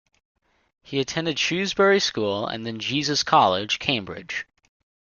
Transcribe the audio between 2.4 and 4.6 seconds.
and then Jesus College, Cambridge.